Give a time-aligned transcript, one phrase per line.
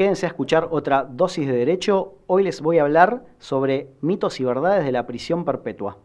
[0.00, 2.14] Quédense a escuchar otra dosis de derecho.
[2.26, 5.98] Hoy les voy a hablar sobre mitos y verdades de la prisión perpetua.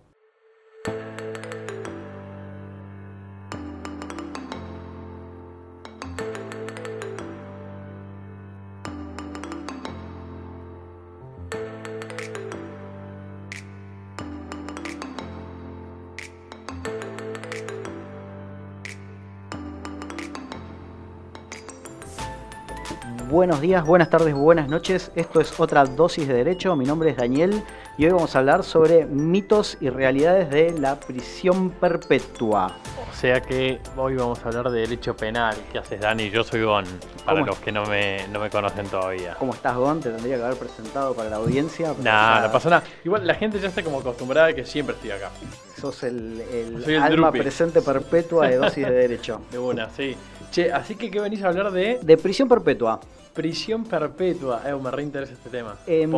[23.75, 25.11] Días, buenas tardes, buenas noches.
[25.15, 26.77] Esto es otra dosis de derecho.
[26.77, 27.61] Mi nombre es Daniel
[27.97, 32.77] y hoy vamos a hablar sobre mitos y realidades de la prisión perpetua.
[33.11, 35.57] O sea que hoy vamos a hablar de derecho penal.
[35.73, 36.29] ¿Qué haces, Dani?
[36.29, 36.85] Yo soy Gon,
[37.25, 39.35] para los que no me, no me conocen todavía.
[39.37, 39.99] ¿Cómo estás, Gon?
[39.99, 41.93] Te tendría que haber presentado para la audiencia.
[42.01, 42.83] Nah, ya no pasa nada.
[43.03, 45.31] Igual la gente ya está como acostumbrada a que siempre estoy acá.
[45.77, 47.39] Sos el, el Soy el alma Drupi.
[47.39, 49.41] presente perpetua de dosis de derecho.
[49.51, 50.15] De una, sí.
[50.51, 53.01] Che, así que ¿qué venís a hablar de De prisión perpetua.
[53.35, 54.61] Prisión perpetua?
[54.65, 55.75] Eh, me reinteresa este tema.
[55.85, 56.11] Em,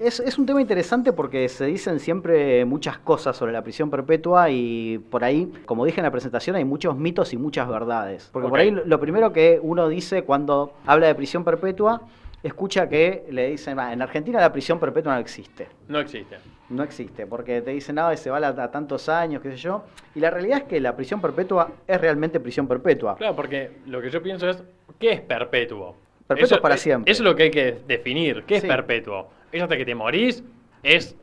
[0.00, 4.50] es, es un tema interesante porque se dicen siempre muchas cosas sobre la prisión perpetua
[4.50, 8.30] y por ahí, como dije en la presentación, hay muchos mitos y muchas verdades.
[8.32, 12.02] Porque por ahí lo lo primero que uno dice cuando habla de prisión perpetua,
[12.42, 15.68] escucha que le dicen, "Ah, en Argentina la prisión perpetua no existe.
[15.88, 16.36] No existe.
[16.70, 19.84] No existe, porque te dicen, nada, se va a, a tantos años, qué sé yo.
[20.14, 23.16] Y la realidad es que la prisión perpetua es realmente prisión perpetua.
[23.16, 24.62] Claro, porque lo que yo pienso es,
[24.98, 25.94] ¿qué es perpetuo?
[26.34, 27.10] Perpetuo es para siempre.
[27.12, 28.44] Eso es lo que hay que definir.
[28.44, 28.66] ¿Qué Sí.
[28.66, 29.28] es perpetuo?
[29.50, 30.42] ¿Es hasta que te morís?
[30.82, 31.16] ¿Es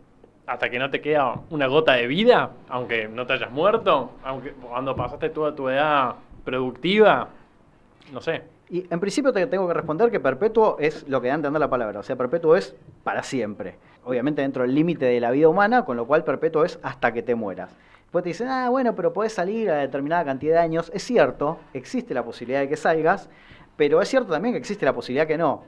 [0.47, 2.51] hasta que no te queda una gota de vida?
[2.69, 4.11] Aunque no te hayas muerto?
[4.23, 7.27] Aunque cuando pasaste toda tu edad productiva?
[8.11, 8.41] No sé.
[8.71, 11.59] Y en principio te tengo que responder que perpetuo es lo que da a entender
[11.59, 11.99] la palabra.
[11.99, 13.75] O sea, perpetuo es para siempre.
[14.03, 17.21] Obviamente dentro del límite de la vida humana, con lo cual perpetuo es hasta que
[17.23, 17.75] te mueras.
[18.03, 20.91] Después te dicen, ah, bueno, pero podés salir a determinada cantidad de años.
[20.95, 23.29] Es cierto, existe la posibilidad de que salgas,
[23.79, 25.63] pero es cierto también que existe la posibilidad que no.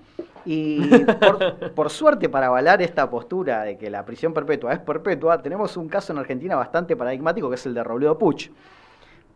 [0.45, 0.79] Y
[1.21, 5.77] por, por suerte, para avalar esta postura de que la prisión perpetua es perpetua, tenemos
[5.77, 8.49] un caso en Argentina bastante paradigmático que es el de Robledo Puch.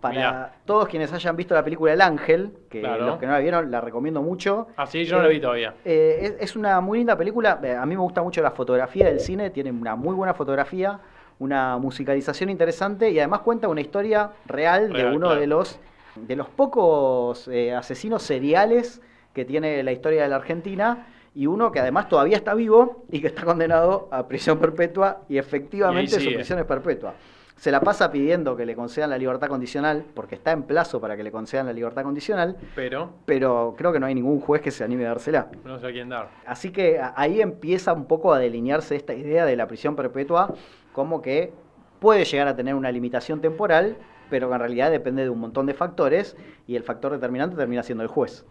[0.01, 0.53] Para Mirá.
[0.65, 3.05] todos quienes hayan visto la película El Ángel, que Claro.
[3.07, 4.67] los que no la vieron la recomiendo mucho.
[4.75, 5.73] Así yo no lo vi todavía.
[5.85, 7.59] Eh, es, es una muy linda película.
[7.63, 9.49] eh, A mí me gusta mucho la fotografía del cine.
[9.51, 10.99] Tiene una muy buena fotografía,
[11.39, 15.39] una musicalización interesante y además cuenta una historia real, de uno claro.
[15.39, 15.79] de los
[16.15, 19.01] de los pocos eh, asesinos seriales
[19.33, 23.19] que tiene la historia de la Argentina y uno que además todavía está vivo y
[23.19, 27.13] que está condenado a prisión perpetua y efectivamente su prisión es perpetua.
[27.57, 31.15] Se la pasa pidiendo que le concedan la libertad condicional porque está en plazo para
[31.15, 34.71] que le concedan la libertad condicional, Pero pero creo que no hay ningún juez que
[34.71, 35.47] se anime a dársela.
[35.63, 36.29] no sé a quién dar.
[36.45, 40.53] Así que ahí empieza un poco a delinearse esta idea de la prisión perpetua
[40.91, 41.53] como que
[41.99, 43.97] puede llegar a tener una limitación temporal,
[44.29, 46.37] pero en realidad depende de un montón de factores
[46.67, 48.45] y el factor determinante termina siendo el juez.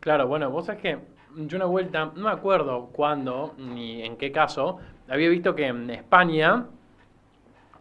[0.00, 0.98] Claro, bueno, vos sabés que
[1.36, 5.90] yo una vuelta, no me acuerdo cuándo ni en qué caso, había visto que en
[5.90, 6.66] España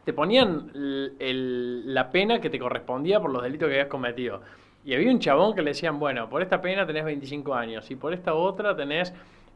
[0.04, 4.42] te ponían la pena que te correspondía por los delitos que habías cometido.
[4.86, 7.96] Y había un chabón que le decían, bueno, por esta pena tenés 25 años, y
[7.96, 9.14] por esta otra tenés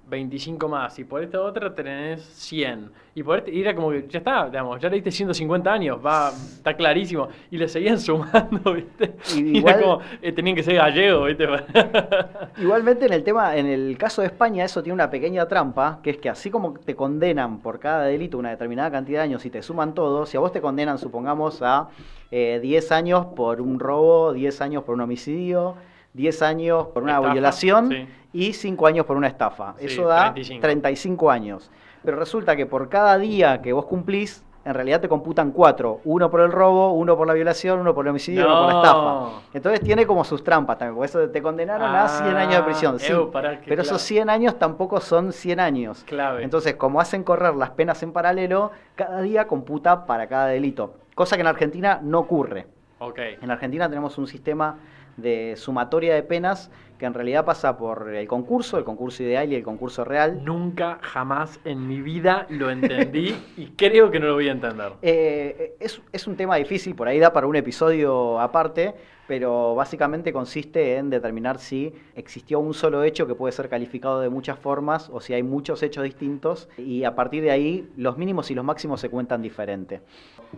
[0.09, 2.91] 25 más, y por esta otra tenés 100.
[3.16, 6.00] Y por este, y era como que ya está, digamos, ya le diste 150 años,
[6.06, 7.28] va, está clarísimo.
[7.51, 9.16] Y le seguían sumando, ¿viste?
[9.35, 11.45] Y Y, igual- era como, eh, tenían que ser gallegos, ¿viste?
[12.62, 16.12] Igualmente en el tema, en el caso de España, eso tiene una pequeña trampa, que
[16.12, 19.50] es que así como te condenan por cada delito una determinada cantidad de años y
[19.50, 21.89] te suman todos, si a vos te condenan, supongamos, a
[22.31, 25.75] eh, 10 años por un robo, 10 años por un homicidio,
[26.17, 28.07] 10 años por una Estafa, violación sí.
[28.33, 29.75] y 5 años por una estafa.
[29.78, 30.61] Sí, Eso da 35.
[30.61, 31.72] 35 años.
[32.03, 36.01] Pero resulta que por cada día que vos cumplís, en realidad te computan 4.
[36.06, 38.73] Uno por el robo, uno por la violación, uno por el homicidio, uno por la
[38.73, 38.81] No.
[38.81, 39.41] estafa.
[39.53, 42.95] Entonces tiene como sus trampas también, por eso te condenaron a 100 años de prisión.
[42.95, 43.81] Ah, Sí, pará, pero clave.
[43.83, 46.03] esos 100 años tampoco son 100 años.
[46.06, 46.44] Clave.
[46.44, 50.95] Entonces, como hacen correr las penas en paralelo, cada día computa para cada delito.
[51.16, 52.66] Cosa que en Argentina no ocurre.
[53.00, 53.19] Ok.
[53.41, 54.77] En Argentina tenemos un sistema
[55.17, 59.56] de sumatoria de penas que en realidad pasa por el concurso, el concurso ideal y
[59.56, 60.44] el concurso real.
[60.44, 64.94] Nunca, jamás en mi vida lo entendí y creo que no lo voy a entender.
[65.01, 68.95] Eh, es, es un tema difícil, por ahí da para un episodio aparte,
[69.27, 74.30] pero básicamente consiste en determinar si existió un solo hecho que puede ser calificado de
[74.30, 78.50] muchas formas o si hay muchos hechos distintos y a partir de ahí los mínimos
[78.51, 80.00] y los máximos se cuentan diferente.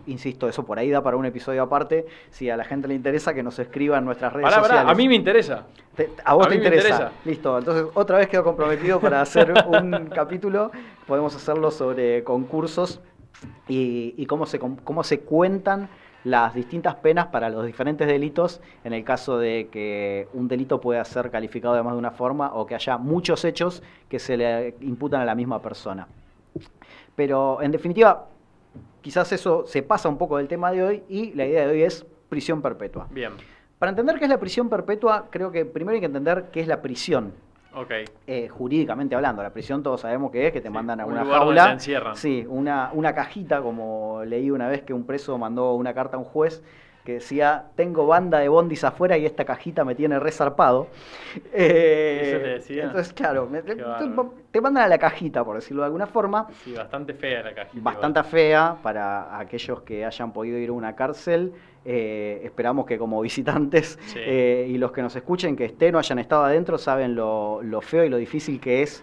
[0.06, 2.06] Insisto, eso por ahí da para un episodio aparte.
[2.30, 4.92] Si a la gente le interesa, que nos escriba en nuestras redes Pará, pará, sociales.
[4.92, 5.66] a mí me interesa.
[5.96, 6.88] Te- a vos A te interesa.
[6.88, 7.12] interesa.
[7.24, 10.70] Listo, entonces otra vez quedo comprometido para hacer un capítulo.
[11.04, 13.00] Podemos hacerlo sobre concursos
[13.66, 15.88] y, y cómo, se, cómo se cuentan
[16.22, 21.04] las distintas penas para los diferentes delitos en el caso de que un delito pueda
[21.04, 24.76] ser calificado de más de una forma o que haya muchos hechos que se le
[24.82, 26.06] imputan a la misma persona.
[27.16, 28.28] Pero en definitiva,
[29.00, 31.82] quizás eso se pasa un poco del tema de hoy y la idea de hoy
[31.82, 33.08] es prisión perpetua.
[33.10, 33.32] Bien.
[33.80, 36.68] Para entender qué es la prisión perpetua, creo que primero hay que entender qué es
[36.68, 37.32] la prisión.
[37.74, 37.90] Ok.
[38.26, 41.12] Eh, jurídicamente hablando, la prisión todos sabemos que es, que te Sí, mandan a un
[41.12, 41.72] una donde te jaula.
[41.72, 42.14] encierran.
[42.14, 46.20] Sí, una, una cajita, como leí una vez que un preso mandó una carta a
[46.20, 46.62] un juez
[47.04, 50.88] que decía, tengo banda de bondis afuera y esta cajita me tiene resarpado.
[51.52, 52.84] Eh, ¿Eso le decía?
[52.84, 53.76] Entonces, claro, me- te,
[54.50, 57.82] te mandan a la cajita, por decirlo de alguna forma, Sí, bastante fea la cajita.
[57.82, 61.52] bastante fea para aquellos que hayan podido ir a una cárcel.
[61.84, 64.18] Eh, esperamos que como visitantes Sí.
[64.22, 67.80] eh, y los que nos escuchen que estén o hayan estado adentro saben lo, lo
[67.80, 69.02] feo y lo difícil que es,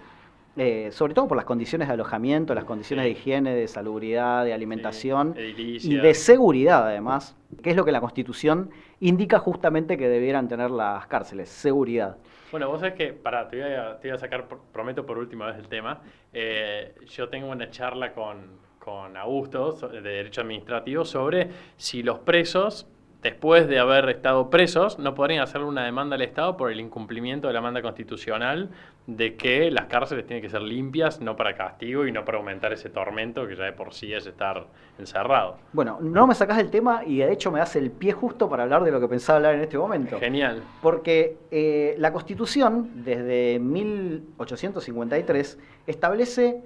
[0.57, 3.13] eh, sobre todo por las condiciones de alojamiento, las condiciones Sí.
[3.13, 7.91] de higiene, de salubridad, de alimentación Sí, y de seguridad además, que es lo que
[7.91, 8.69] la Constitución
[8.99, 12.17] indica justamente que debieran tener las cárceles, seguridad.
[12.51, 15.47] Bueno, vos sabés que, pará, te voy a, te voy a sacar, prometo por última
[15.47, 16.01] vez el tema.
[16.33, 18.37] Eh, yo tengo una charla con,
[18.79, 22.87] con Augusto de Derecho Administrativo sobre si los presos,
[23.27, 27.47] después de haber estado presos, no podrían hacerle una demanda al Estado por el incumplimiento
[27.47, 28.69] de la demanda constitucional
[29.05, 32.71] de que las cárceles tienen que ser limpias, no para castigo y no para aumentar
[32.71, 34.65] ese tormento que ya de por sí es estar
[34.97, 35.57] encerrado.
[35.73, 38.63] Bueno, no me sacás del tema y de hecho me das el pie justo para
[38.63, 40.17] hablar de lo que pensaba hablar en este momento.
[40.19, 40.63] Genial.
[40.81, 46.61] Porque eh, la Constitución, desde 1853, establece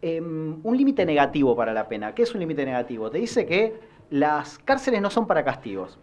[0.00, 2.14] em, un límite negativo para la pena.
[2.14, 3.10] ¿Qué es un límite negativo?
[3.10, 5.98] Te dice que las cárceles no son para castigos.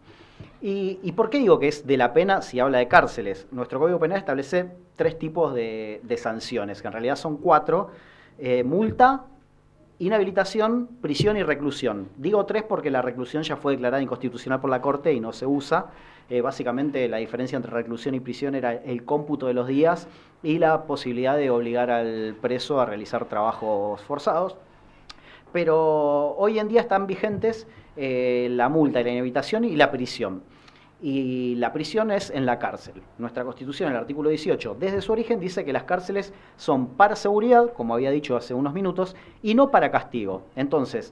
[0.61, 3.47] ¿Y, por qué digo que es de la pena si habla de cárceles?
[3.51, 7.91] Nuestro Código Penal establece tres tipos de, de sanciones, que en realidad son cuatro.
[8.39, 9.25] Eh, multa,
[9.99, 12.09] inhabilitación, prisión y reclusión.
[12.17, 15.45] Digo tres porque la reclusión ya fue declarada inconstitucional por la Corte y no se
[15.45, 15.91] usa.
[16.29, 20.07] Eh, básicamente la diferencia entre reclusión y prisión era el cómputo de los días
[20.41, 24.57] y la posibilidad de obligar al preso a realizar trabajos forzados.
[25.53, 27.67] Pero hoy en día están vigentes
[28.01, 30.41] eh, la multa, la inhabilitación y la prisión.
[31.01, 33.01] Y la prisión es en la cárcel.
[33.17, 37.73] Nuestra Constitución, el artículo 18, desde su origen dice que las cárceles son para seguridad,
[37.73, 40.43] como había dicho hace unos minutos, y no para castigo.
[40.55, 41.11] Entonces,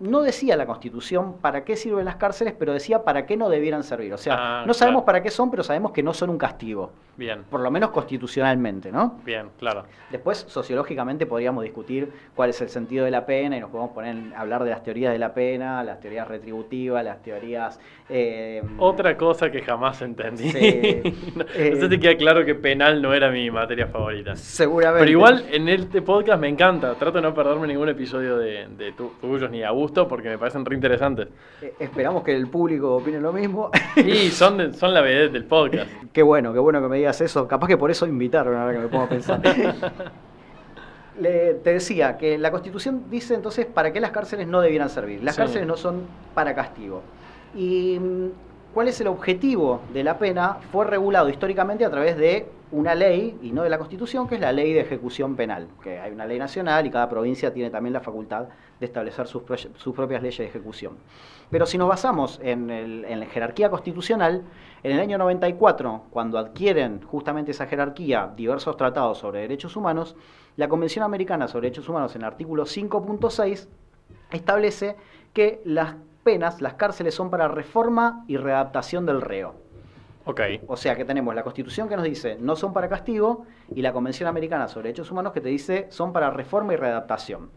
[0.00, 3.82] no decía la Constitución para qué sirven las cárceles, pero decía para qué no debieran
[3.84, 4.12] servir.
[4.12, 5.06] O sea, Ah, no sabemos claro.
[5.06, 8.90] para qué son, pero sabemos que no son un castigo, Bien, por lo menos constitucionalmente,
[8.90, 9.20] ¿no?
[9.24, 9.84] bien, claro.
[10.10, 14.34] Después, sociológicamente, podríamos discutir cuál es el sentido de la pena y nos podemos poner
[14.34, 17.78] a hablar de las teorías de la pena, las teorías retributivas, las teorías...
[18.08, 20.50] eh, Otra cosa que jamás entendí.
[20.50, 21.02] Sí.
[21.36, 24.34] no, Eh, no sé si queda claro que penal no era mi materia favorita.
[24.36, 25.00] Seguramente.
[25.00, 26.94] Pero igual en este podcast me encanta.
[26.94, 30.38] Trato de no perderme ningún episodio de, de tu- tuyos ni a gusto porque me
[30.38, 31.28] parecen re interesantes.
[31.62, 33.70] Eh, esperamos que el público opine lo mismo.
[33.96, 35.90] Y son, de- son la vedette del podcast.
[36.12, 37.46] qué bueno, qué bueno que me digas eso.
[37.46, 39.40] Capaz que por eso invitaron, ahora que me pongo a pensar.
[41.20, 45.22] Le- te decía que la Constitución dice entonces para qué las cárceles no debieran servir.
[45.22, 45.42] Las Sí.
[45.42, 46.02] cárceles no son
[46.34, 47.02] para castigo.
[47.54, 48.28] ¿Y mm,
[48.74, 50.58] cuál es el objetivo de la pena?
[50.72, 54.40] Fue regulado históricamente a través de una ley, y no de la Constitución, que es
[54.40, 55.68] la ley de ejecución penal.
[55.84, 58.46] Que hay una ley nacional y cada provincia tiene también la facultad
[58.80, 59.42] de establecer sus,
[59.76, 60.96] sus propias leyes de ejecución.
[61.50, 64.42] Pero si nos basamos en, el- en la jerarquía constitucional,
[64.82, 70.16] en el año 94, cuando adquieren justamente esa jerarquía diversos tratados sobre derechos humanos,
[70.56, 73.66] la Convención Americana sobre Derechos Humanos en el artículo 5.6
[74.30, 74.96] establece
[75.32, 79.54] que las penas, las cárceles son para reforma y readaptación del reo.
[80.26, 80.40] Ok.
[80.68, 83.92] O sea que tenemos la Constitución que nos dice no son para castigo y la
[83.92, 87.50] Convención Americana sobre Derechos Humanos que te dice son para reforma y readaptación.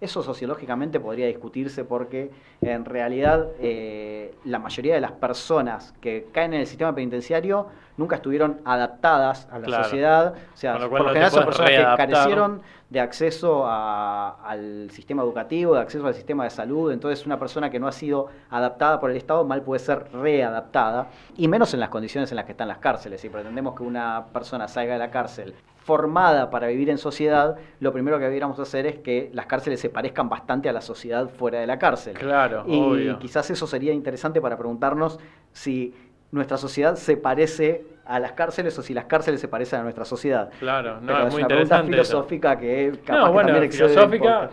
[0.00, 6.54] Eso sociológicamente podría discutirse porque en realidad eh, la mayoría de las personas que caen
[6.54, 7.66] en el sistema penitenciario
[7.98, 9.84] nunca estuvieron adaptadas a la Claro.
[9.84, 10.34] sociedad.
[10.54, 15.74] O sea, por lo general son personas que carecieron de acceso a- al sistema educativo,
[15.74, 16.90] de acceso al sistema de salud.
[16.90, 21.08] Entonces, una persona que no ha sido adaptada por el Estado mal puede ser readaptada,
[21.36, 23.20] y menos en las condiciones en las que están las cárceles.
[23.20, 27.92] Si pretendemos que una persona salga de la cárcel formada para vivir en sociedad, lo
[27.92, 31.60] primero que debiéramos hacer es que las cárceles se parezcan bastante a la sociedad fuera
[31.60, 32.12] de la cárcel.
[32.18, 33.18] Claro, y obvio.
[33.18, 35.18] quizás eso sería interesante para preguntarnos
[35.52, 35.94] si
[36.30, 40.04] nuestra sociedad se parece a las cárceles o si las cárceles se parecen a nuestra
[40.04, 40.50] sociedad.
[40.58, 41.86] Claro, no, Pero es muy una pregunta eso.
[41.86, 44.50] filosófica que capaz No, que bueno, también filosófica,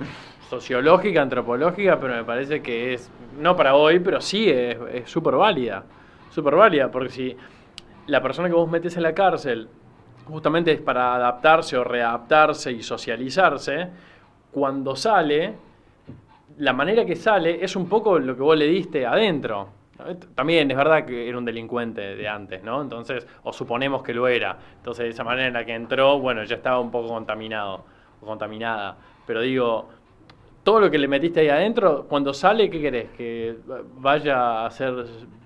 [0.49, 5.83] sociológica, antropológica, pero me parece que es, no para hoy, pero sí es súper válida.
[6.31, 7.37] Súper válida, porque si
[8.07, 9.69] la persona que vos metes en la cárcel
[10.25, 13.87] justamente es para adaptarse o readaptarse y socializarse,
[14.51, 15.53] cuando sale
[16.57, 19.69] la manera que sale es un poco lo que vos le diste adentro.
[20.35, 22.81] También es verdad que era un delincuente de antes, ¿no?
[22.81, 24.57] Entonces, o suponemos que lo era.
[24.77, 27.85] Entonces, de esa manera en la que entró, bueno, ya estaba un poco contaminado
[28.21, 28.97] o contaminada.
[29.25, 29.89] Pero digo,
[30.65, 33.11] todo lo que le metiste ahí adentro, cuando sale, ¿qué querés?
[33.11, 33.55] Que
[33.99, 34.93] vaya a ser,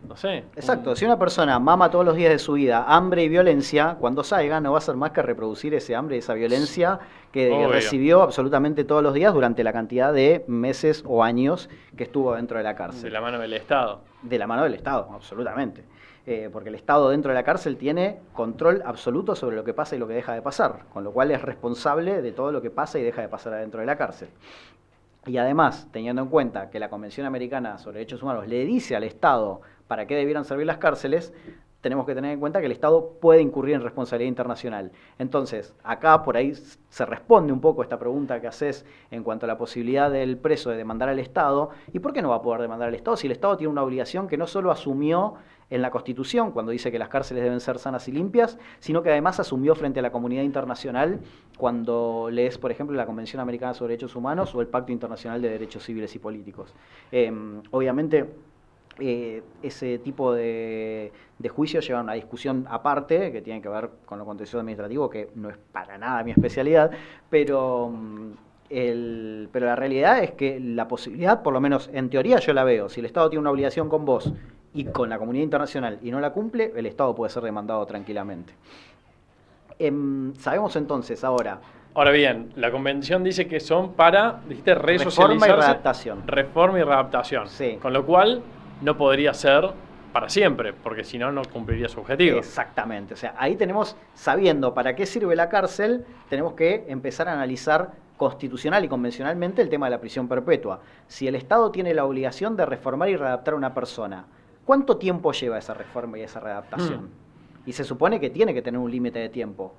[0.08, 0.46] no sé.
[0.56, 4.24] Exacto, si una persona mama todos los días de su vida hambre y violencia, cuando
[4.24, 7.00] salga no va a ser más que reproducir ese hambre y esa violencia
[7.34, 12.34] que recibió absolutamente todos los días durante la cantidad de meses o años que estuvo
[12.36, 13.04] dentro de la cárcel.
[13.04, 14.00] De la mano del Estado.
[14.22, 15.84] De la mano del Estado, absolutamente.
[16.28, 19.98] Eh, porque el Estado dentro de la cárcel tiene control absoluto sobre lo que pasa
[19.98, 22.70] y lo que deja de pasar, con lo cual es responsable de todo lo que
[22.70, 24.30] pasa y deja de pasar adentro de la cárcel.
[25.26, 29.04] Y además, teniendo en cuenta que la Convención Americana sobre Derechos Humanos le dice al
[29.04, 31.34] Estado para qué debieran servir las cárceles,
[31.82, 34.92] tenemos que tener en cuenta que el Estado puede incurrir en responsabilidad internacional.
[35.18, 39.48] Entonces, acá por ahí se responde un poco esta pregunta que haces en cuanto a
[39.48, 41.70] la posibilidad del preso de demandar al Estado.
[41.94, 43.84] ¿Y por qué no va a poder demandar al Estado si el Estado tiene una
[43.84, 45.36] obligación que no solo asumió
[45.70, 49.12] en la Constitución, cuando dice que las cárceles deben ser sanas y limpias, sino que
[49.12, 51.20] además asumió frente a la comunidad internacional
[51.58, 55.50] cuando lees, por ejemplo, la Convención Americana sobre Derechos Humanos o el Pacto Internacional de
[55.50, 56.74] Derechos Civiles y Políticos.
[57.12, 58.26] Em, obviamente,
[59.00, 63.90] eh, ese tipo de, de juicios lleva a una discusión aparte que tiene que ver
[64.06, 66.92] con lo contencioso administrativo, que no es para nada mi especialidad,
[67.30, 68.32] pero, mm,
[68.70, 72.64] el, pero la realidad es que la posibilidad, por lo menos en teoría yo la
[72.64, 74.34] veo, si el Estado tiene una obligación con vos
[74.74, 78.54] y con la comunidad internacional y no la cumple, el Estado puede ser demandado tranquilamente.
[79.78, 81.60] Em, sabemos entonces ahora.
[81.96, 84.76] Ahora bien, la convención dice que son para, dijiste.
[84.76, 86.28] Reforma y readaptación.
[86.28, 87.48] Reforma y readaptación.
[87.48, 87.78] Sí.
[87.82, 88.42] Con lo cual,
[88.82, 89.72] no podría ser
[90.14, 92.40] para siempre, porque si no, no cumpliría su objetivo.
[92.40, 93.14] Exactamente.
[93.14, 97.92] O sea, ahí tenemos, sabiendo para qué sirve la cárcel, tenemos que empezar a analizar
[98.18, 100.82] constitucional y convencionalmente el tema de la prisión perpetua.
[101.08, 104.26] Si el Estado tiene la obligación de reformar y readaptar a una persona,
[104.70, 107.06] ¿Cuánto tiempo lleva esa reforma y esa readaptación?
[107.06, 107.70] Mm.
[107.70, 109.74] Y se supone que tiene que tener un límite de tiempo.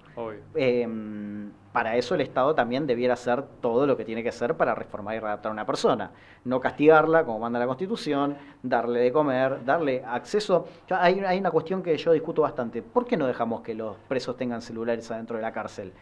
[0.56, 4.74] Em, para eso el Estado también debiera hacer todo lo que tiene que hacer para
[4.74, 6.10] reformar y readaptar a una persona.
[6.44, 10.66] No castigarla, como manda la Constitución, darle de comer, darle acceso.
[10.90, 12.82] Hay, hay una cuestión que yo discuto bastante.
[12.82, 15.92] ¿Por qué no dejamos que los presos tengan celulares adentro de la cárcel?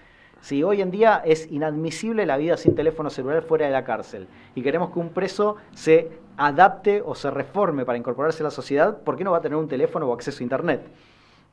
[0.40, 4.28] Si hoy en día es inadmisible la vida sin teléfono celular fuera de la cárcel
[4.54, 8.96] y queremos que un preso se adapte o se reforme para incorporarse a la sociedad,
[9.02, 10.88] ¿por qué no va a tener un teléfono o acceso a Internet?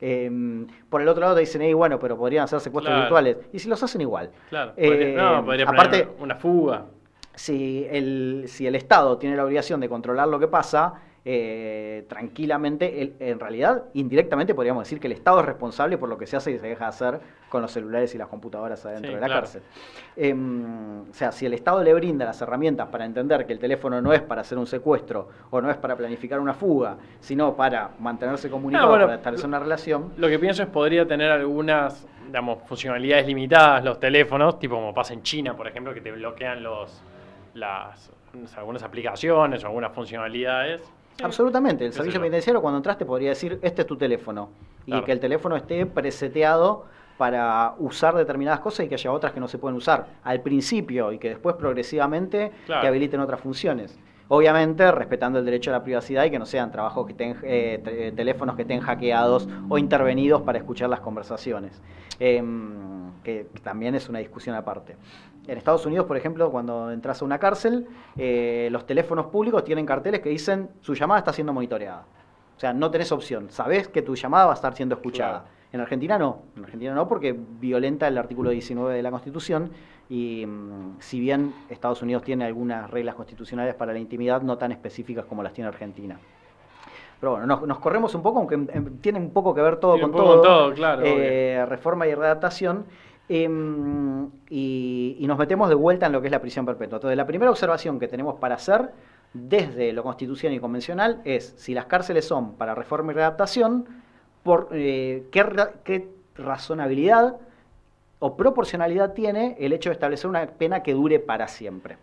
[0.00, 3.36] Em, por el otro lado te dicen, hey, bueno, pero podrían hacer secuestros virtuales.
[3.52, 4.30] ¿Y si los hacen igual?
[4.48, 4.72] Claro.
[4.76, 6.84] Eh, no, podría aparte, una fuga.
[7.34, 10.94] Si el, si el Estado tiene la obligación de controlar lo que pasa,
[11.28, 16.24] eh, tranquilamente, en realidad, indirectamente podríamos decir que el Estado es responsable por lo que
[16.24, 19.20] se hace y se deja de hacer con los celulares y las computadoras adentro de
[19.20, 19.62] la cárcel.
[20.14, 24.00] Em, o sea, si el Estado le brinda las herramientas para entender que el teléfono
[24.00, 27.90] no es para hacer un secuestro o no es para planificar una fuga, sino para
[27.98, 30.12] mantenerse comunicado, para establecer una relación.
[30.18, 35.12] Lo que pienso es podría tener algunas digamos, funcionalidades limitadas los teléfonos, tipo como pasa
[35.12, 37.02] en China, por ejemplo, que te bloquean los
[37.54, 38.12] las
[38.56, 40.82] algunas aplicaciones o algunas funcionalidades
[41.22, 41.86] Absolutamente.
[41.86, 44.50] El servicio penitenciario cuando entraste podría decir, este es tu teléfono.
[44.86, 46.84] Y que el teléfono esté preseteado
[47.16, 51.12] para usar determinadas cosas y que haya otras que no se pueden usar al principio
[51.12, 53.98] y que después progresivamente te habiliten otras funciones.
[54.28, 58.12] Obviamente respetando el derecho a la privacidad y que no sean trabajos que estén, eh,
[58.16, 61.80] teléfonos que estén hackeados o intervenidos para escuchar las conversaciones,
[62.18, 62.95] em,
[63.26, 64.96] que también es una discusión aparte.
[65.48, 69.84] En Estados Unidos, por ejemplo, cuando entras a una cárcel, eh, los teléfonos públicos tienen
[69.84, 72.04] carteles que dicen su llamada está siendo monitoreada.
[72.56, 73.50] O sea, no tenés opción.
[73.50, 75.46] Sabés que tu llamada va a estar siendo escuchada.
[75.72, 76.42] En Argentina no.
[76.56, 79.72] En Argentina no porque violenta el artículo 19 de la Constitución
[80.08, 84.70] y mm, si bien Estados Unidos tiene algunas reglas constitucionales para la intimidad no tan
[84.70, 86.16] específicas como las tiene Argentina.
[87.18, 88.56] Pero bueno, nos, corremos un poco, aunque
[89.00, 90.72] tiene un poco que ver todo con todo.
[90.74, 92.84] claro, eh, reforma y redactación.
[93.28, 96.96] Em, y, nos metemos de vuelta en lo que es la prisión perpetua.
[96.98, 98.92] Entonces, la primera observación que tenemos para hacer
[99.32, 103.86] desde lo constitucional y convencional es si las cárceles son para reforma y readaptación,
[104.44, 107.36] por, eh, ¿qué, razonabilidad
[108.18, 111.96] o proporcionalidad tiene el hecho de establecer una pena que dure para siempre.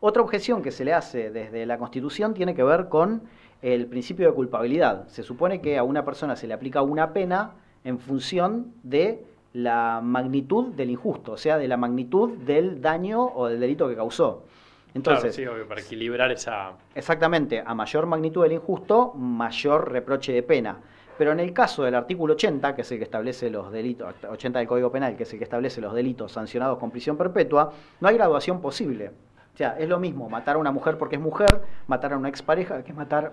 [0.00, 3.22] Otra objeción que se le hace desde la Constitución tiene que ver con
[3.62, 5.06] el principio de culpabilidad.
[5.08, 7.52] Se supone que a una persona se le aplica una pena
[7.84, 9.24] en función de
[9.56, 13.96] la magnitud del injusto, o sea, de la magnitud del daño o del delito que
[13.96, 14.44] causó.
[14.92, 16.72] Entonces, sí, para equilibrar esa...
[16.94, 20.76] Exactamente, a mayor magnitud del injusto, mayor reproche de pena.
[21.16, 24.58] Pero en el caso del artículo 80, que es el que establece los delitos, 80
[24.58, 28.08] del Código Penal, que es el que establece los delitos sancionados con prisión perpetua, no
[28.08, 29.12] hay graduación posible.
[29.54, 32.28] O sea, es lo mismo matar a una mujer porque es mujer, matar a una
[32.28, 33.32] expareja, que matar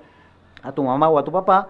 [0.62, 1.70] a tu mamá o a tu papá,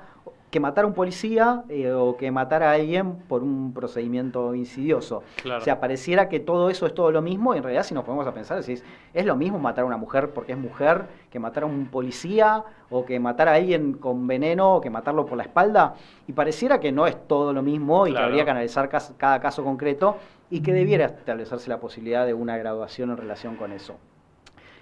[0.53, 5.23] que matar a un policía eh, o que matar a alguien por un procedimiento insidioso.
[5.41, 5.59] Claro.
[5.59, 8.03] O sea, pareciera que todo eso es todo lo mismo, y en realidad si nos
[8.03, 8.83] ponemos a pensar, decís,
[9.15, 12.63] es lo mismo matar a una mujer porque es mujer, que matar a un policía,
[12.91, 15.95] o que matar a alguien con veneno, o que matarlo por la espalda,
[16.27, 18.25] y pareciera que no es todo lo mismo y Claro.
[18.27, 20.17] que habría que analizar cada caso concreto
[20.51, 23.95] y que debiera establecerse la posibilidad de una graduación en relación con eso.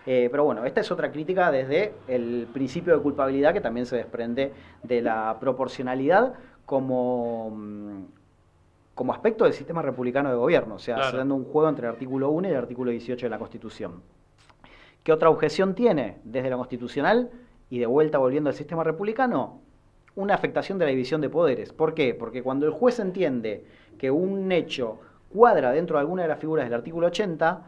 [0.06, 3.98] Eh, pero bueno, esta es otra crítica desde el principio de culpabilidad que también se
[3.98, 6.34] desprende de la proporcionalidad
[6.66, 8.04] como, mm,
[8.96, 11.10] como aspecto del sistema republicano de gobierno, o sea, Claro.
[11.10, 14.02] haciendo un juego entre el artículo 1 y el artículo 18 de la Constitución.
[15.04, 17.30] ¿Qué otra objeción tiene desde la constitucional
[17.70, 19.60] y de vuelta volviendo al sistema republicano?
[20.16, 21.74] Una afectación de la división de poderes.
[21.74, 22.14] ¿Por qué?
[22.14, 23.66] Porque cuando el juez entiende
[23.98, 25.00] que un hecho
[25.34, 27.64] cuadra dentro de alguna de las figuras del artículo 80,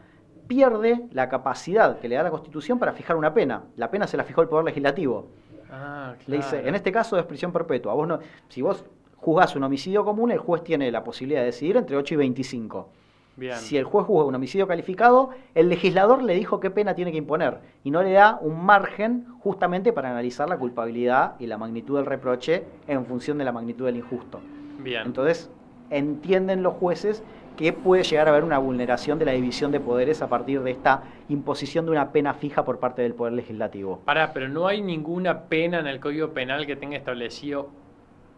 [0.46, 3.64] pierde la capacidad que le da la Constitución para fijar una pena.
[3.76, 5.28] La pena se la fijó el Poder Legislativo.
[5.70, 6.68] Ah, Le dice, claro.
[6.68, 7.94] en este caso es prisión perpetua.
[7.94, 8.84] Vos no, si vos
[9.16, 12.88] juzgás un homicidio común, el juez tiene la posibilidad de decidir entre 8 y 25.
[13.36, 13.56] Bien.
[13.56, 17.18] Si el juez juzga un homicidio calificado, el legislador le dijo qué pena tiene que
[17.18, 21.96] imponer y no le da un margen justamente para analizar la culpabilidad y la magnitud
[21.96, 24.40] del reproche en función de la magnitud del injusto.
[24.78, 25.02] Bien.
[25.06, 25.50] Entonces,
[25.90, 27.24] entienden los jueces
[27.56, 30.70] que puede llegar a haber una vulneración de la división de poderes a partir de
[30.72, 34.00] esta imposición de una pena fija por parte del Poder Legislativo.
[34.04, 37.68] Pará, pero no hay ninguna pena en el Código Penal que tenga establecido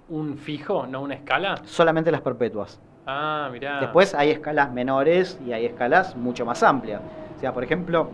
[0.08, 1.56] un fijo, no una escala.
[1.64, 2.80] Solamente las perpetuas.
[3.06, 3.80] Ah, mirá.
[3.80, 7.00] Después hay escalas menores y hay escalas mucho más amplias.
[7.36, 8.10] O sea, por ejemplo,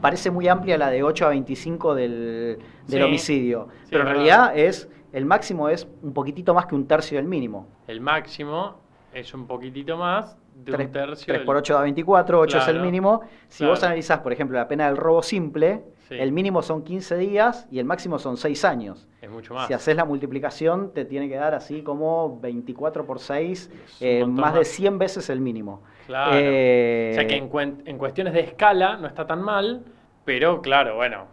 [0.00, 3.02] parece muy amplia la de 8 a 25 del, del Sí.
[3.02, 7.18] homicidio, Sí, pero en realidad es el máximo es un poquitito más que un tercio
[7.18, 7.68] del mínimo.
[7.86, 8.80] El máximo
[9.14, 11.32] es un poquitito más de 3, un tercio.
[11.34, 13.20] del- por 8 da 24, 8 es el Claro, mínimo.
[13.48, 13.72] Si claro.
[13.72, 16.16] vos analizás, por ejemplo, la pena del robo simple, Sí.
[16.18, 19.08] el mínimo son 15 días y el máximo son 6 años.
[19.22, 19.66] Es mucho más.
[19.68, 24.06] Si haces la multiplicación, te tiene que dar así como 24 por 6, Es un
[24.06, 24.68] eh, montón más de más.
[24.68, 25.82] 100 veces el mínimo.
[26.06, 26.32] Claro.
[26.34, 29.82] Eh, O sea que en, cuen- en cuestiones de escala no está tan mal,
[30.24, 31.26] pero claro, bueno,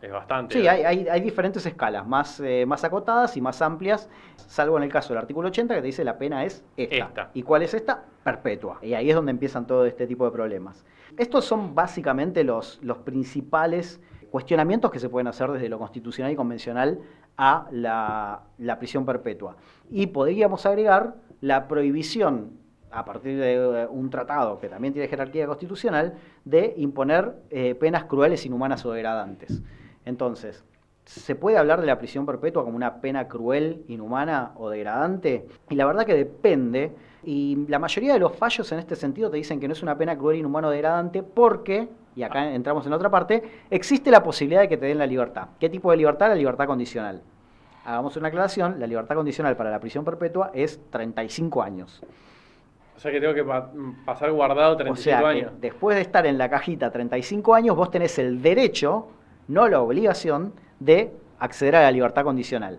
[0.00, 0.54] es bastante.
[0.54, 4.84] Sí, hay, hay, hay diferentes escalas, más, eh, más acotadas y más amplias, salvo en
[4.84, 6.96] el caso del artículo 80 que te dice la pena es esta.
[6.96, 7.30] Esta.
[7.34, 8.04] ¿Y cuál es esta?
[8.22, 8.78] Perpetua.
[8.82, 10.84] Y ahí es donde empiezan todo este tipo de problemas.
[11.16, 16.36] Estos son básicamente los, los principales cuestionamientos que se pueden hacer desde lo constitucional y
[16.36, 17.00] convencional
[17.36, 19.56] a la, la prisión perpetua.
[19.90, 22.58] Y podríamos agregar la prohibición
[22.90, 28.04] a partir de eh, un tratado que también tiene jerarquía constitucional, de imponer eh, penas
[28.04, 29.62] crueles, inhumanas o degradantes.
[30.08, 30.64] Entonces,
[31.04, 35.46] ¿se puede hablar de la prisión perpetua como una pena cruel, inhumana o degradante?
[35.68, 36.92] Y la verdad que depende,
[37.22, 39.98] y la mayoría de los fallos en este sentido te dicen que no es una
[39.98, 44.22] pena cruel, inhumana o degradante porque, y acá entramos en la otra parte, existe la
[44.22, 45.48] posibilidad de que te den la libertad.
[45.60, 46.28] ¿Qué tipo de libertad?
[46.30, 47.20] La libertad condicional.
[47.84, 52.00] Hagamos una aclaración, la libertad condicional para la prisión perpetua es 35 años.
[52.96, 53.70] O sea que tengo que pa-
[54.06, 55.52] pasar guardado O 35 sea, que años.
[55.60, 59.08] después de estar en la cajita 35 años, vos tenés el derecho,
[59.48, 62.78] no la obligación, de acceder a la libertad condicional.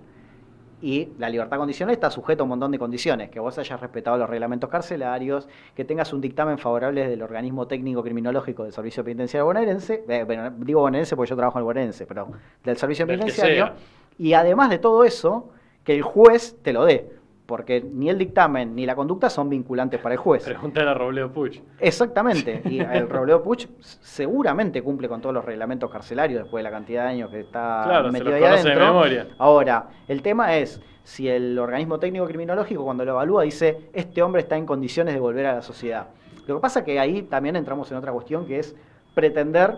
[0.81, 4.17] Y la libertad condicional está sujeta a un montón de condiciones, que vos hayas respetado
[4.17, 9.45] los reglamentos carcelarios, que tengas un dictamen favorable del organismo técnico criminológico del Servicio Penitenciario
[9.45, 12.29] bonaerense, eh, bueno, digo bonaerense porque yo trabajo en el bonaerense, pero
[12.63, 13.73] del Servicio Penitenciario,
[14.17, 15.49] y además de todo eso,
[15.83, 17.18] que el juez te lo dé,
[17.49, 20.43] porque ni el dictamen ni la conducta son vinculantes para el juez.
[20.43, 21.59] Pregúntale a Robledo Puch.
[21.79, 26.75] Exactamente, y el Robledo Puch seguramente cumple con todos los reglamentos carcelarios después de la
[26.77, 28.93] cantidad de años que está Claro, se metido los ahí conoce de adentro.
[28.93, 29.27] memoria.
[29.39, 34.43] Ahora, el tema es si el organismo técnico criminológico cuando lo evalúa dice este hombre
[34.43, 36.09] está en condiciones de volver a la sociedad.
[36.45, 38.75] Lo que pasa que ahí también entramos en otra cuestión que es
[39.15, 39.75] pretender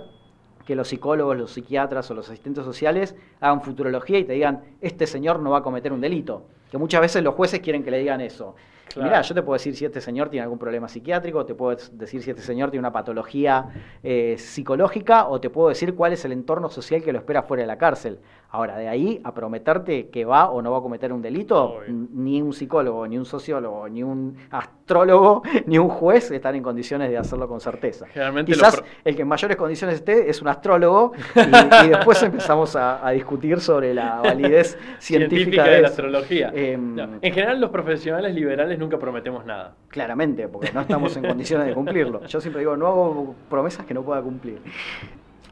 [0.65, 5.07] que los psicólogos, los psiquiatras o los asistentes sociales hagan futurología y te digan este
[5.07, 6.43] señor no va a cometer un delito.
[6.71, 8.55] Que muchas veces los jueces quieren que le digan eso.
[8.87, 9.09] Claro.
[9.09, 12.23] Mirá, yo te puedo decir si este señor tiene algún problema psiquiátrico, te puedo decir
[12.23, 13.69] si este señor tiene una patología
[14.03, 17.61] eh, psicológica o te puedo decir cuál es el entorno social que lo espera fuera
[17.61, 18.19] de la cárcel.
[18.53, 21.85] Ahora, de ahí a prometerte que va o no va a cometer un delito, Obvio.
[22.13, 27.09] ni un psicólogo, ni un sociólogo, ni un astrólogo, ni un juez están en condiciones
[27.09, 28.07] de hacerlo con certeza.
[28.07, 32.21] Generalmente Quizás pro- el que en mayores condiciones esté es un astrólogo y, y después
[32.23, 36.51] empezamos a, a discutir sobre la validez científica, de la astrología.
[36.53, 39.75] Em, No, En general, los profesionales liberales nunca prometemos nada.
[39.87, 42.25] Claramente, porque no estamos en condiciones de cumplirlo.
[42.25, 44.59] Yo siempre digo, no hago promesas que no pueda cumplir.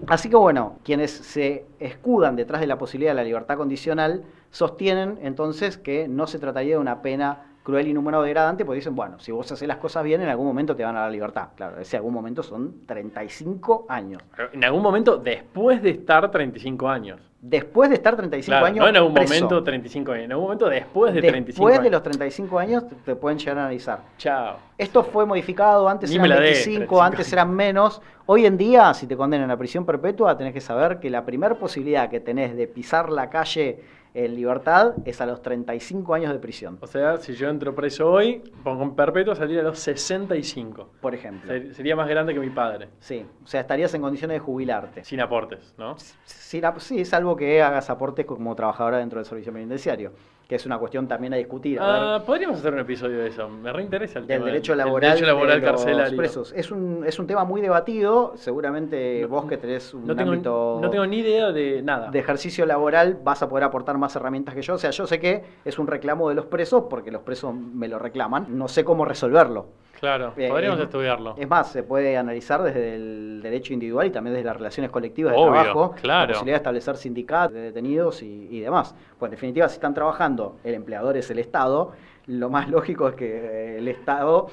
[0.08, 5.20] Así que bueno, quienes se escudan detrás de la posibilidad de la libertad condicional sostienen
[5.22, 9.32] entonces que no se trataría de una pena cruel, inhumano, degradante, pues dicen, bueno, si
[9.32, 11.50] vos haces las cosas bien, en algún momento te van a dar libertad.
[11.56, 14.22] Claro, ese algún momento son 35 años.
[14.54, 17.20] En algún momento después de estar 35 años.
[17.42, 18.84] Después de estar 35 Claro, años.
[18.84, 19.34] no en algún preso.
[19.34, 21.84] momento 35 años, en algún momento después de 35 Después años.
[21.86, 24.00] de los 35 años te- pueden llegar a analizar.
[24.18, 24.58] Chao.
[24.78, 28.02] Esto fue modificado, antes Ni eran me la des, 25, 35 antes eran menos.
[28.26, 31.56] Hoy en día, si te condenan a prisión perpetua, tenés que saber que la primera
[31.56, 33.80] posibilidad que tenés de pisar la calle
[34.14, 38.10] en libertad es a los 35 años de prisión, O sea, si yo entro preso
[38.12, 40.90] hoy, pongo en perpetuo, saldría a los 65.
[41.02, 41.52] por ejemplo.
[41.52, 42.90] Ser- Sería más grande que mi padre.
[43.00, 45.04] Sí, o sea, estarías en condiciones de jubilarte.
[45.04, 45.96] Sin aportes, ¿no?
[46.26, 50.12] Sí, la- sí, salvo que hagas aportes como trabajadora dentro del servicio penitenciario,
[50.50, 51.80] que es una cuestión también a discutir.
[51.80, 53.48] A Ah, podríamos hacer un episodio de eso.
[53.48, 56.18] Me reinteresa el del tema derecho del laboral, derecho laboral de los carcelario.
[56.18, 56.52] presos.
[56.58, 60.32] Es un, es un tema muy debatido, seguramente No- vos que tenés un No tengo,
[60.32, 62.10] ámbito no tengo ni idea de nada.
[62.10, 64.74] de ejercicio laboral vas a poder aportar más herramientas que yo.
[64.74, 67.88] O sea, yo sé que es un reclamo de los presos porque los presos me
[67.88, 68.48] lo reclaman.
[68.58, 69.68] No sé cómo resolverlo.
[70.00, 71.36] Claro, Eh, podríamos es- estudiarlo.
[71.38, 75.34] Es más, se puede analizar desde el derecho individual y también desde las relaciones colectivas
[75.34, 76.22] de Obvio, trabajo, claro.
[76.28, 78.96] la posibilidad de establecer sindicatos de detenidos y, y demás.
[79.18, 81.92] Pues en definitiva, si están trabajando, el empleador es el Estado,
[82.28, 84.48] lo más lógico es que eh, el Estado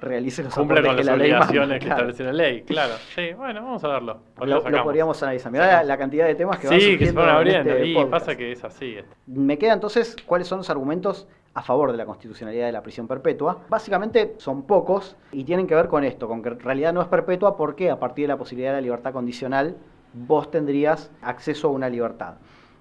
[0.00, 1.94] realice los Cumple con que las la ley manda, obligaciones que claro.
[2.10, 2.92] establece la ley, claro.
[3.14, 4.18] Sí, bueno, vamos a verlo.
[4.40, 5.50] Lo, lo podríamos analizar.
[5.50, 7.70] Mirá la, la cantidad de temas que van Sí, que se van en abriendo.
[7.70, 8.10] este y podcast.
[8.12, 8.96] pasa que es así.
[9.26, 11.26] Me queda entonces cuáles son los argumentos
[11.56, 13.60] a favor de la constitucionalidad de la prisión perpetua.
[13.70, 17.08] Básicamente son pocos y tienen que ver con esto, con que en realidad no es
[17.08, 19.74] perpetua porque a partir de la posibilidad de la libertad condicional
[20.12, 22.34] vos tendrías acceso a una libertad.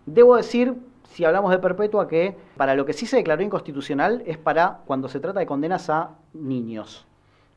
[0.06, 4.38] Debo decir, si hablamos de perpetua, que para lo que sí se declaró inconstitucional es
[4.38, 7.08] para cuando se trata de condenas a niños.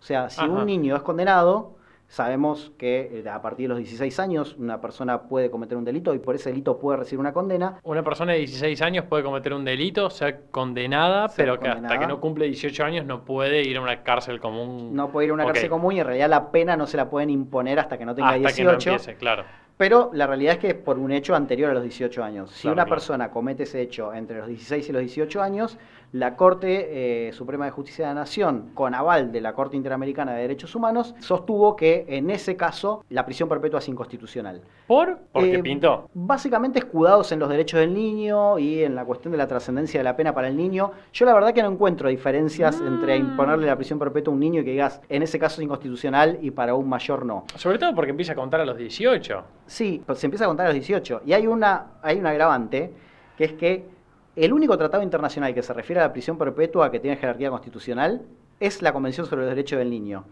[0.00, 0.48] O sea, si Ajá.
[0.48, 1.72] un niño es condenado,
[2.08, 6.14] sabemos que eh, a partir de los 16 años una persona puede cometer un delito
[6.14, 7.78] y por ese delito puede recibir una condena.
[7.84, 12.06] Una persona de 16 años puede cometer un delito, ser condenada, pero que hasta que
[12.06, 14.94] no cumple 18 años no puede ir a una cárcel común.
[14.94, 17.10] No puede ir a una cárcel común y en realidad la pena no se la
[17.10, 18.56] pueden imponer hasta que no tenga hasta 18.
[18.56, 19.44] que no empiece, claro.
[19.78, 22.50] Pero la realidad es que es por un hecho anterior a los 18 años.
[22.50, 22.96] Si Claro, una claro.
[22.96, 25.78] persona comete ese hecho entre los 16 y los 18 años,
[26.12, 30.32] la Corte eh, Suprema de Justicia de la Nación, con aval de la Corte Interamericana
[30.32, 34.62] de Derechos Humanos, sostuvo que en ese caso la prisión perpetua es inconstitucional.
[34.86, 35.18] ¿Por?
[35.32, 36.08] Porque Eh, pintó.
[36.14, 40.04] Básicamente escudados en los derechos del niño y en la cuestión de la trascendencia de
[40.04, 40.90] la pena para el niño.
[41.12, 43.26] Yo la verdad que no encuentro diferencias entre Mm.
[43.30, 46.38] imponerle la prisión perpetua a un niño y que digas, en ese caso es inconstitucional
[46.40, 47.44] y para un mayor no.
[47.54, 49.44] Sobre todo porque empieza a contar a los 18.
[49.68, 51.22] Sí, pues se empieza a contar a los 18.
[51.26, 52.92] Y hay una, hay un agravante,
[53.36, 53.86] que es que
[54.34, 58.22] el único tratado internacional que se refiere a la prisión perpetua que tiene jerarquía constitucional
[58.58, 60.24] es la Convención sobre los Derechos del Niño.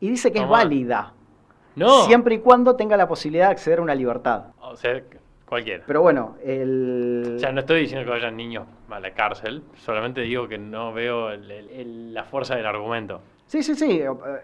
[0.00, 1.12] Y dice que es válida,
[1.76, 2.04] No.
[2.04, 4.44] siempre y cuando tenga la posibilidad de acceder a una libertad.
[4.60, 5.00] O sea,
[5.46, 5.82] cualquiera.
[5.86, 7.34] Pero bueno, el...
[7.36, 10.92] O sea, no estoy diciendo que vayan niños a la cárcel, solamente digo que no
[10.92, 13.20] veo el- el- el- la fuerza del argumento.
[13.46, 14.02] Sí, sí, sí.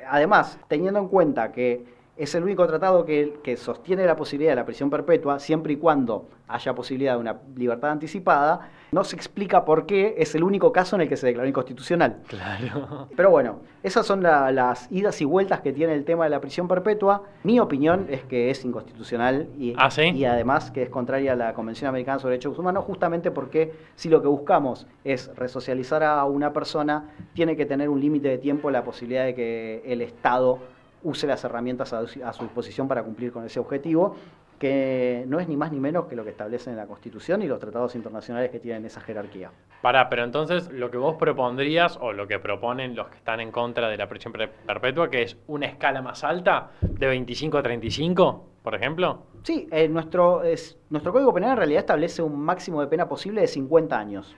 [0.09, 1.85] Además, teniendo en cuenta que
[2.17, 5.77] es el único tratado que, que sostiene la posibilidad de la prisión perpetua, siempre y
[5.77, 10.73] cuando haya posibilidad de una libertad anticipada, no se explica por qué es el único
[10.73, 12.19] caso en el que se declaró inconstitucional.
[12.27, 13.09] Claro.
[13.17, 16.41] Pero bueno, esas son la- las idas y vueltas que tiene el tema de la
[16.41, 17.23] prisión perpetua.
[17.45, 20.03] Mi opinión es que es inconstitucional y, ¿Ah, sí?
[20.11, 24.09] y además que es contraria a la Convención Americana sobre Derechos Humanos, justamente porque si
[24.09, 28.71] lo que buscamos es resocializar a una persona, tiene que tener un límite de tiempo
[28.73, 30.59] la posibilidad de que el Estado
[31.03, 34.17] use las herramientas a, a su disposición para cumplir con ese objetivo,
[34.59, 37.59] que no es ni más ni menos que lo que establecen la Constitución y los
[37.59, 39.51] tratados internacionales que tienen esa jerarquía.
[39.81, 43.51] Pará, pero entonces lo que vos propondrías, o lo que proponen los que están en
[43.53, 47.63] contra de la prisión per- perpetua, que es una escala más alta, de 25 a
[47.63, 49.23] 35, por ejemplo.
[49.45, 53.41] Sí, eh, nuestro, es, nuestro Código Penal en realidad establece un máximo de pena posible
[53.41, 54.37] de 50 años.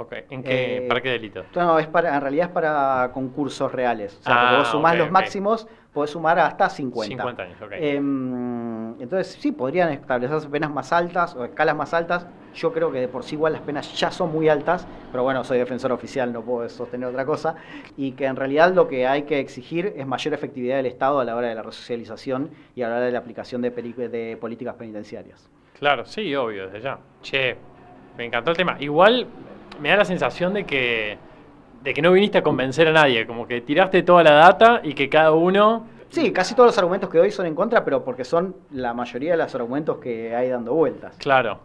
[0.00, 1.44] Ok, ¿En qué, Eh, ¿Para qué delito?
[1.54, 4.16] No, es para, en realidad es para concursos reales.
[4.20, 7.22] O sea, Ah, vos sumás los máximos, podés sumar hasta 50.
[7.22, 7.72] 50 años, ok.
[7.72, 12.26] Em, entonces, sí, podrían establecerse penas más altas o escalas más altas.
[12.54, 15.44] Yo creo que de por sí igual las penas ya son muy altas, pero bueno,
[15.44, 17.56] soy defensor oficial, no puedo sostener otra cosa.
[17.98, 21.24] Y que en realidad lo que hay que exigir es mayor efectividad del Estado a
[21.26, 24.76] la hora de la resocialización y a la hora de la aplicación de, de políticas
[24.76, 25.50] penitenciarias.
[25.78, 26.98] Claro, sí, obvio, desde ya.
[27.20, 27.56] Che,
[28.16, 28.76] me encantó el tema.
[28.80, 29.26] Igual
[29.80, 31.18] me da la sensación de que,
[31.82, 34.94] de que no viniste a convencer a nadie, como que tiraste toda la data y
[34.94, 35.86] que cada uno...
[36.10, 39.32] Sí, casi todos los argumentos que doy son en contra, pero porque son la mayoría
[39.32, 41.16] de los argumentos que hay dando vueltas.
[41.18, 41.60] Claro.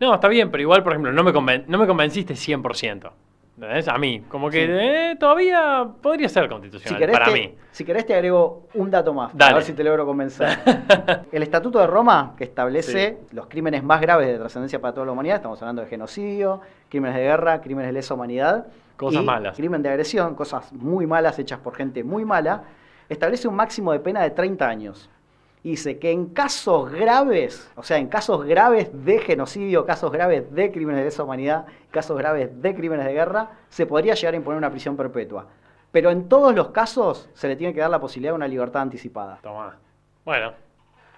[0.00, 3.10] No, está bien, pero igual, por ejemplo, no me, conven- no me convenciste 100%.
[3.56, 3.86] ¿Entendés?
[3.88, 4.72] A mí, como que Sí.
[4.72, 7.54] eh, todavía podría ser Si constitucional querés, para te, mí.
[7.70, 9.54] si querés te agrego un dato más, Dale.
[9.54, 10.48] ver si te logro convencer.
[11.32, 15.12] El Estatuto de Roma, que establece los crímenes más graves de trascendencia para toda la
[15.12, 19.56] humanidad, estamos hablando de genocidio, crímenes de guerra, crímenes de lesa humanidad, Cosas y malas.
[19.56, 22.62] Crimen de agresión, cosas muy malas hechas por gente muy mala,
[23.08, 25.08] establece un máximo de pena de 30 años.
[25.64, 30.70] Dice que en casos graves, o sea, en casos graves de genocidio, casos graves de
[30.70, 34.58] crímenes de lesa humanidad, casos graves de crímenes de guerra, se podría llegar a imponer
[34.58, 35.46] una prisión perpetua.
[35.90, 38.82] Pero en todos los casos se le tiene que dar la posibilidad de una libertad
[38.82, 39.38] anticipada.
[39.42, 39.78] Toma.
[40.22, 40.52] Bueno,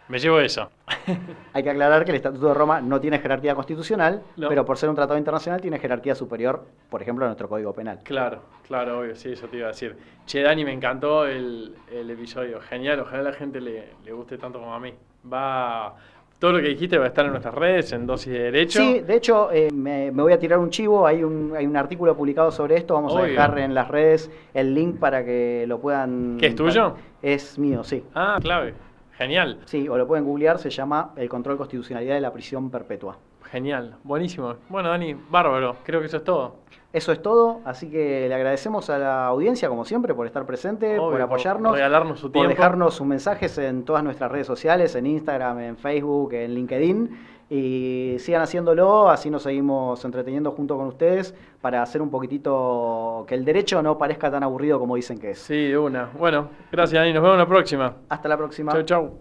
[0.08, 0.70] me llevo eso.
[1.52, 4.48] Hay que aclarar que el Estatuto de Roma no tiene jerarquía constitucional, No.
[4.48, 8.00] pero por ser un tratado internacional tiene jerarquía superior, por ejemplo, a nuestro Código Penal.
[8.04, 9.96] Claro, claro, obvio, sí, eso te iba a decir.
[10.26, 12.60] Che, Dani, me encantó el, el episodio.
[12.60, 14.92] Genial, ojalá a la gente le, le guste tanto como a mí.
[15.32, 15.94] Va.
[16.38, 18.78] Todo lo que dijiste va a estar en nuestras redes, en dosis de derecho.
[18.78, 21.06] Sí, de hecho, eh, me, me voy a tirar un chivo.
[21.06, 22.92] Hay un, hay un artículo publicado sobre esto.
[22.92, 26.36] Vamos a dejar en las redes el link para que lo puedan.
[26.38, 26.94] ¿Qué, es tuyo?
[27.22, 28.04] Es mío, sí.
[28.14, 28.74] Ah, clave.
[29.18, 30.58] Genial, Sí, o lo pueden googlear.
[30.58, 33.16] Se llama El control constitucionalidad de la prisión perpetua.
[33.50, 34.54] genial, buenísimo.
[34.68, 36.56] Bueno, Dani, bárbaro, creo que eso es todo.
[36.92, 37.60] Eso es todo.
[37.64, 41.72] Así que le agradecemos a la audiencia, como siempre, por estar presente, Obvio, por apoyarnos.
[41.74, 42.48] regalarnos su por tiempo.
[42.50, 47.18] dejarnos sus mensajes en todas nuestras redes sociales, en Instagram, en Facebook, en LinkedIn.
[47.48, 53.36] Y sigan haciéndolo, así nos seguimos entreteniendo junto con ustedes para hacer un poquitito que
[53.36, 55.38] el derecho no parezca tan aburrido como dicen que es.
[55.38, 56.10] Sí, de una.
[56.18, 57.94] Bueno, gracias, Dani, nos vemos la próxima.
[58.08, 58.72] Hasta la próxima.
[58.72, 59.20] Chau, chau.